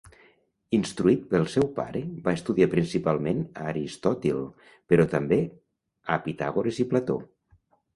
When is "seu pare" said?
1.55-2.01